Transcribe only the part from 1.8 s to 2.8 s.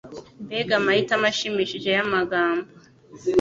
yamagambo.